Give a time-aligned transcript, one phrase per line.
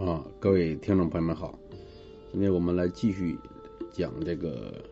[0.00, 1.58] 啊，各位听众朋友们好，
[2.32, 3.38] 今天我们来继续
[3.92, 4.82] 讲这个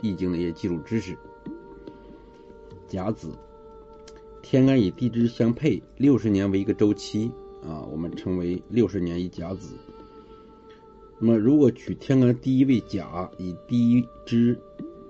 [0.00, 1.14] 易经的一些基础知识。
[2.88, 3.28] 甲子，
[4.40, 7.30] 天干与地支相配，六十年为一个周期
[7.62, 9.74] 啊，我们称为六十年一甲子。
[11.18, 14.58] 那么，如果取天干第一位甲，以第一支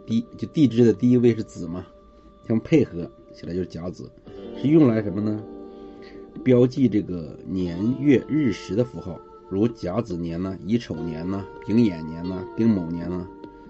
[0.04, 1.86] 第就地支的第一位是子嘛，
[2.48, 4.10] 相配合起来就是甲子，
[4.60, 5.40] 是用来什么呢？
[6.44, 13.26] 标记这个年月日时的符号，如甲子年呢、乙丑年呢、丙寅年呢、丁卯年呢、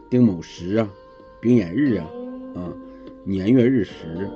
[0.08, 0.88] 丁卯时啊、
[1.40, 2.06] 丙寅日啊，
[2.54, 2.72] 啊，
[3.24, 4.28] 年月日时。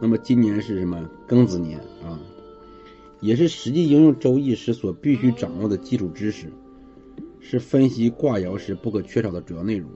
[0.00, 1.08] 那么今年是什么？
[1.26, 2.20] 庚子年啊，
[3.20, 6.52] 也是实际应用周易时所必须掌握的基础知识，
[7.40, 9.88] 是分析卦爻时不可缺少的主要内容。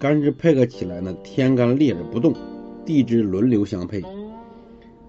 [0.00, 2.34] 干支配合起来呢，天干列着不动，
[2.84, 4.02] 地支轮流相配。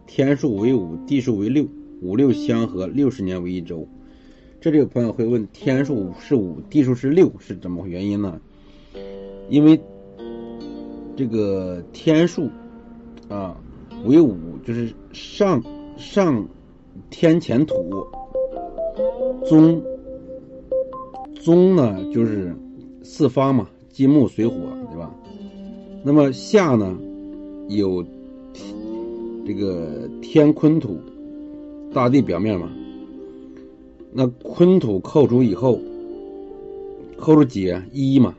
[0.10, 1.64] 天数为五，地数为六，
[2.02, 3.88] 五六相合，六十年为一周。
[4.60, 8.42] 这里有朋友会问：天数是五，地数是六，是怎么原因呢？
[9.50, 9.80] 因为
[11.16, 12.50] 这个天数
[13.28, 13.56] 啊
[14.04, 15.64] 为五，就是上
[15.96, 16.44] 上
[17.12, 18.04] 天前土，
[19.48, 19.80] 中
[21.36, 22.52] 中呢就是
[23.04, 24.56] 四方嘛，金木水火，
[24.90, 25.16] 对吧？
[26.04, 26.98] 那么下呢
[27.68, 28.04] 有。
[29.50, 31.00] 这个天坤土，
[31.92, 32.72] 大地表面嘛，
[34.14, 35.80] 那坤土扣除以后，
[37.18, 38.38] 扣除解一嘛，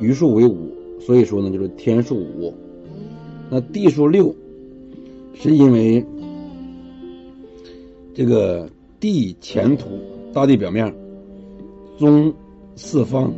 [0.00, 2.52] 余数为五，所以说呢就是天数五。
[3.50, 4.34] 那地数六，
[5.32, 6.04] 是因为
[8.12, 9.90] 这个地前土，
[10.32, 10.92] 大地表面，
[11.96, 12.34] 中
[12.74, 13.32] 四方，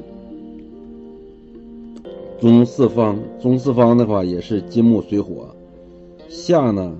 [2.41, 5.55] 中四方，中四方的话也是金木水火。
[6.35, 6.97] 下呢，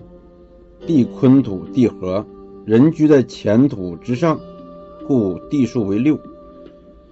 [0.87, 2.25] 地坤土地合，
[2.65, 4.39] 人居在前土之上，
[5.09, 6.17] 故地数为六。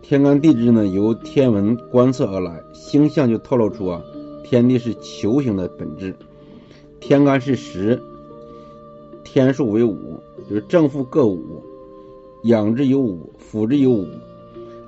[0.02, 4.00] 天干地支呢，由天文观测而来，星象就透露出啊，
[4.44, 6.14] 天地是球形的本质。
[7.00, 8.00] 天干是十，
[9.24, 11.60] 天数为五，就是正负各五，
[12.44, 14.06] 阳之有五，辅之有五，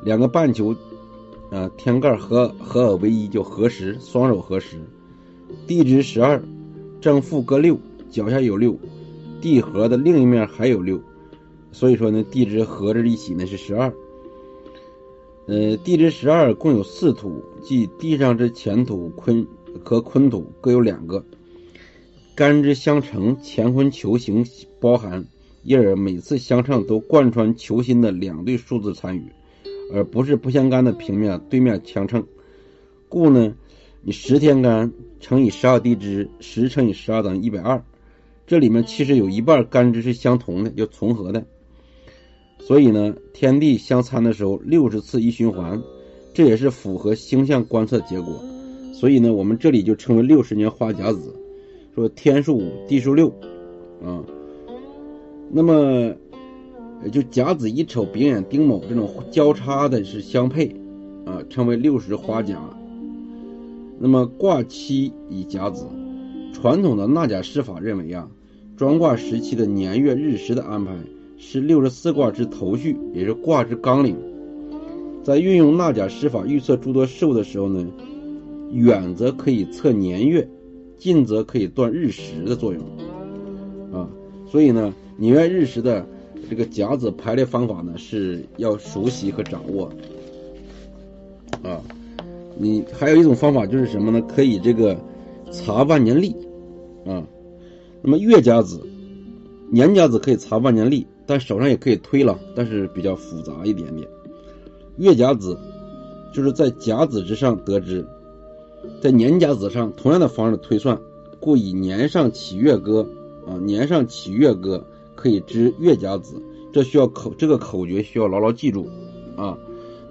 [0.05, 0.73] 两个半球，
[1.51, 4.77] 啊，天盖合合而为一，就合十，双手合十。
[5.67, 6.41] 地支十二。
[7.05, 7.79] 正负各六，
[8.11, 8.79] 脚下有六，
[9.39, 10.99] 地合的另一面还有六，
[11.71, 13.93] 所以说呢，地支合着一起呢是十二。
[15.45, 19.47] 呃，地支十二共有四土，即地上之前土坤
[19.85, 21.23] 和坤土各有两个，
[22.35, 24.47] 干支相乘，乾坤球形
[24.81, 25.27] 包含，
[25.63, 29.27] 因而每次相乘都贯穿球心的两对数字参与，
[29.93, 32.25] 而不是不相干的平面对面相乘，
[33.11, 33.55] 故呢。
[34.07, 37.83] 你十天干乘以十二地支，十乘以十二等于一百二，
[38.47, 41.47] 这里面其实有一半干支是相同的，就重合的。
[42.59, 45.83] 所以呢，天地相参的时候，六十次一循环，
[46.35, 48.45] 这也是符合星象观测结果。
[48.93, 51.35] 所以呢，我们这里就称为六十年花甲子，
[51.95, 53.29] 说天数五，地数六，
[54.05, 54.23] 啊，
[55.51, 56.15] 那么
[57.11, 60.67] 就甲子、乙丑、丙寅、丁卯这种交叉的是相配，
[61.25, 62.61] 啊，称为六十花甲。
[64.05, 65.87] 那么卦期以甲子，
[66.53, 68.29] 传统的纳甲师法认为啊，
[68.77, 70.93] 装卦时期的年月日时的安排
[71.39, 74.15] 是六十四卦之头序，也是卦之纲领。
[75.23, 77.83] 在运用纳甲师法预测诸多事物的时候呢，
[78.73, 80.47] 远则可以测年月，
[80.99, 82.83] 近则可以断日时的作用。
[83.91, 84.07] 啊，
[84.47, 86.07] 所以呢，年月日时的
[86.51, 89.91] 这个甲子排列方法呢，是要熟悉和掌握。
[91.63, 91.81] 啊。
[92.57, 94.21] 你还有一种方法就是什么呢？
[94.23, 94.97] 可以这个
[95.51, 96.31] 查万年历，
[97.05, 97.27] 啊，
[98.01, 98.81] 那么月甲子、
[99.71, 104.09] 年甲子可以查万年历，但手上也可以推了，但是比较复杂一点点。
[104.99, 105.59] 月甲子
[106.33, 108.07] 就是在甲子之上得知，
[109.01, 111.01] 在年甲子上同样的方式推算，
[111.41, 113.09] 故以年上起月歌，
[113.49, 116.41] 啊，年上起月歌可以知月甲子，
[116.73, 118.89] 这需要口这个口诀需要牢牢记住，
[119.37, 119.59] 啊。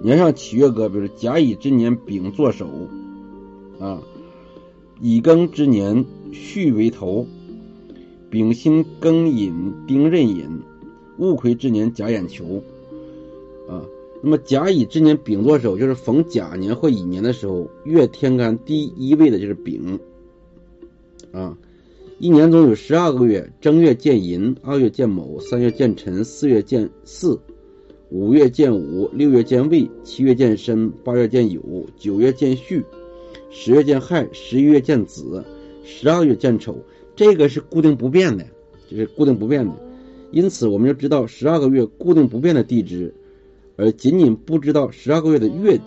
[0.04, 2.68] 年上起月歌，比如甲乙之年丙作首，
[3.80, 4.02] 啊，
[5.00, 7.26] 乙庚之年戌为头，
[8.28, 10.60] 丙辛庚寅丁壬寅，
[11.16, 12.62] 戊癸之年甲寅囚，
[13.66, 13.80] 啊，
[14.22, 19.98] 那么甲乙之年丙作首，就是逢甲年或乙年的时候，月天干第一位的就是丙，
[21.32, 21.56] 啊，
[22.18, 27.40] 一年中有十二个月，正月见寅，二月见卯，三月见辰，四月见巳。
[28.14, 32.80] 五月见午，六月见未，七月见申，八月见酉，九月见戌，
[33.50, 35.44] 十月见亥，十一月见子，
[35.82, 36.78] 十二月见丑。
[37.16, 38.46] 这个是固定不变的，
[38.88, 39.72] 就是固定不变的。
[40.30, 43.12] 因此，我们就知道十二个月固定不变的地支，
[43.74, 45.80] 而仅仅不知道十二个月的月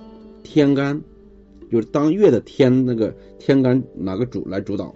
[0.43, 1.01] 天干，
[1.71, 4.93] 就是当月的天那个天干哪个主来主导。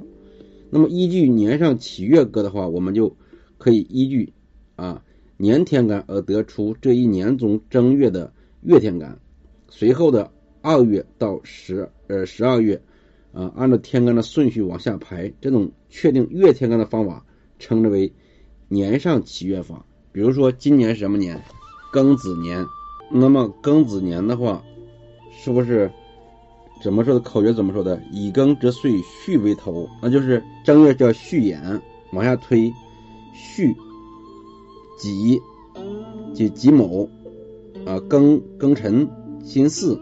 [0.70, 3.16] 那么依据年上起月歌的话，我们就
[3.58, 4.34] 可以依据
[4.76, 5.02] 啊
[5.42, 9.18] 年天干而得出这一年中正月的月天干，
[9.70, 12.80] 随后的二月到十呃十二月，
[13.34, 17.26] 啊按照天干的顺序往下排，这种确定月天干的方法
[17.58, 18.14] 称之为。
[18.68, 21.44] 年上起月法，比如说今年是什么年，
[21.92, 22.64] 庚子年，
[23.12, 24.64] 那么庚子年的话，
[25.32, 25.92] 是不是
[26.84, 28.00] 怎么说的口诀怎么说的？
[28.14, 31.60] 以庚之岁，戌为头，那就是正月叫戌寅，
[32.14, 32.72] 往下推，
[33.34, 33.76] 戌、
[35.02, 35.42] 己、
[36.34, 37.08] 即己卯，
[37.86, 39.08] 啊庚庚辰、
[39.44, 40.00] 辛巳、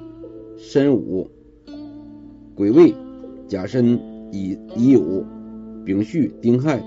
[0.58, 1.30] 申午、
[2.56, 2.94] 癸未、
[3.48, 4.00] 甲申、
[4.32, 5.24] 乙乙酉、
[5.86, 6.84] 丙戌、丁亥，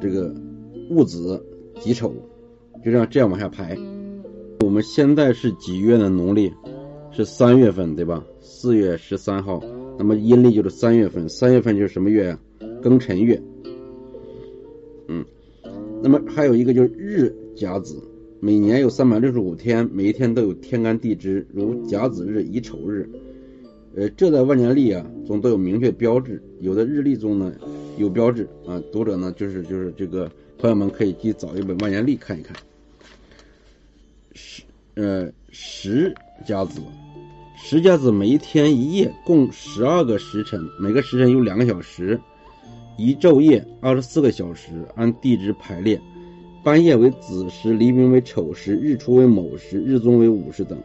[0.00, 0.34] 这个。
[0.92, 1.40] 戊子、
[1.78, 2.12] 己丑，
[2.84, 3.78] 就这样这样往下排。
[4.58, 6.08] 我们现在是几月呢？
[6.08, 6.52] 农历
[7.12, 8.24] 是三月份，对吧？
[8.40, 9.62] 四月十三号，
[9.96, 11.28] 那么阴历就是三月份。
[11.28, 12.38] 三月份就是什么月呀？
[12.82, 13.40] 庚辰月。
[16.02, 18.02] 那么还有一个就是日甲子，
[18.40, 23.08] 每年有三百六十五天，每一天都有天干地支，如甲子日、乙丑日。
[23.94, 27.52] 呃，这在万年历啊中都有明确标志，有的日历中呢
[27.98, 28.82] 有标志啊。
[28.92, 30.30] 读者呢就是就是这个。
[30.60, 32.54] 朋友们可以去找一本万年历看一看。
[34.34, 34.62] 十
[34.92, 36.14] 呃十
[36.44, 36.82] 甲子，
[37.56, 42.20] 十甲子每一天一夜共十二个时辰，每个时辰有两个小时，
[42.96, 46.00] 一昼夜二十四个小时，按地支排列，
[46.62, 50.78] 半夜为子时，黎明为丑时，日出为卯时，日中为午时等。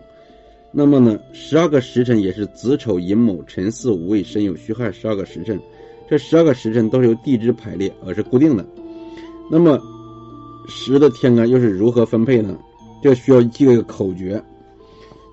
[0.72, 5.60] 那么呢，十二个时辰也是子丑寅卯辰巳午未申酉戌亥十二个时辰，
[6.10, 8.66] 这十二个时辰都是由地支排列，而是固定的。
[9.50, 9.80] 那么，
[10.68, 12.58] 十的天干又是如何分配呢？
[13.02, 14.42] 这需要记一个口诀，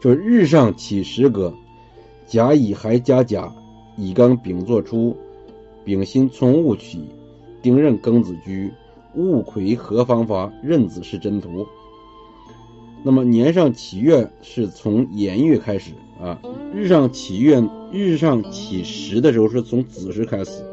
[0.02, 1.52] 就是日上起时格，
[2.26, 3.50] 甲乙亥加甲，
[3.96, 5.16] 乙庚丙作出，
[5.84, 7.00] 丙辛从戊起，
[7.60, 8.72] 丁壬庚子居，
[9.14, 11.66] 戊癸合方发，壬子是真途。
[13.02, 16.40] 那么年上起月是从寅月开始啊，
[16.74, 20.64] 日上起月，日上起时的时候是从子时开始，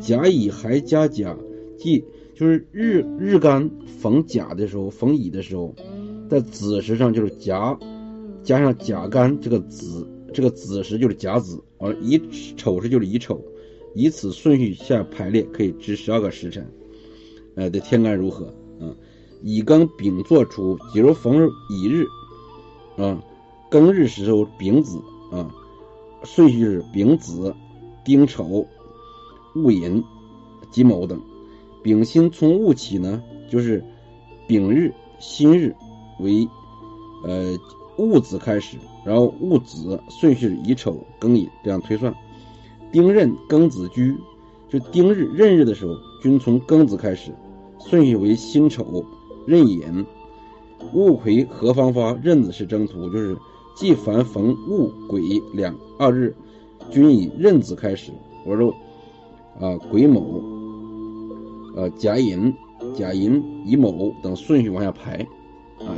[0.00, 1.36] 甲乙还加甲，
[1.78, 2.04] 即。
[2.38, 5.74] 就是日日干逢甲的时候，逢乙的时候，
[6.28, 7.74] 在子时上就是甲
[8.42, 12.20] 加上甲干这个子，这个子时就是甲子，而乙
[12.54, 13.42] 丑时就是乙丑，
[13.98, 16.70] 以此顺序下排列，可以知十二个时辰，
[17.54, 18.44] 呃的天干如何
[18.78, 18.92] 啊？
[19.42, 22.04] 乙庚丙做出，假如逢乙日
[23.02, 23.24] 啊，
[23.70, 24.98] 庚日时候丙子
[25.32, 25.50] 啊，
[26.24, 27.56] 顺序是丙子、
[28.04, 28.66] 丁丑、
[29.54, 30.04] 戊寅、
[30.70, 31.18] 己卯等。
[31.82, 33.82] 丙辛从戊起呢，就是
[34.46, 35.74] 丙日、辛日
[36.20, 36.46] 为
[37.24, 37.56] 呃
[37.96, 38.76] 戊子开始，
[39.06, 42.14] 然后戊子顺序是乙丑、庚寅这样推算。
[42.96, 44.16] 丁壬、庚子居，
[44.70, 47.30] 就丁日、壬日的时候均从庚子开始，
[47.78, 49.04] 顺序为辛丑、
[49.46, 50.06] 壬寅。
[50.94, 53.36] 戊癸合方发，壬子是征途，就是
[53.76, 55.20] 既凡逢戊癸
[55.52, 56.34] 两二日，
[56.90, 58.10] 均以壬子开始。
[58.46, 58.74] 我说
[59.60, 60.22] 啊，癸卯。
[61.76, 62.50] 呃，甲寅、
[62.94, 65.18] 甲寅、乙卯等顺序往下排，
[65.80, 65.92] 啊，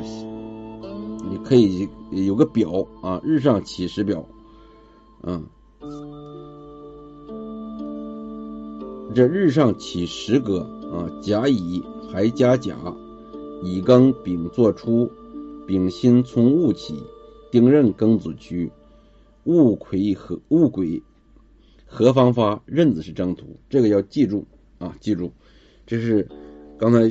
[1.30, 4.24] 你可以有个表啊，日上起时表，
[5.20, 5.40] 啊，
[9.14, 10.60] 这日上起时格
[10.92, 12.76] 啊，甲乙还加甲，
[13.62, 15.10] 乙庚丙作出，
[15.66, 16.94] 丙辛从戊起，
[17.50, 18.70] 丁壬庚子居，
[19.44, 21.02] 戊癸和戊癸
[21.86, 24.46] 合方发，壬子是征途，这个要记住
[24.78, 25.32] 啊，记住。
[25.86, 26.28] 这是
[26.78, 27.10] 刚才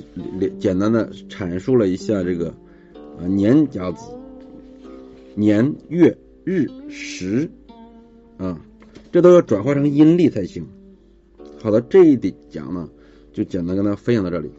[0.60, 2.50] 简单的阐述了一下这个
[3.20, 4.06] 啊年甲子
[5.34, 7.50] 年月日时
[8.38, 8.62] 啊，
[9.12, 10.66] 这都要转化成阴历才行。
[11.62, 12.88] 好的，这一点讲呢，
[13.34, 14.50] 就简单跟大家分享到这里。